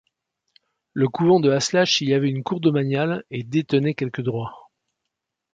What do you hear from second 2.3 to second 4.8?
une cour domaniale et détenait quelques droits.